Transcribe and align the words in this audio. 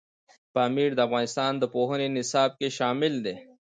پامیر 0.53 0.91
د 0.95 0.99
افغانستان 1.07 1.51
د 1.57 1.63
پوهنې 1.73 2.07
نصاب 2.17 2.49
کې 2.59 2.67
شامل 2.77 3.13
دي. 3.25 3.35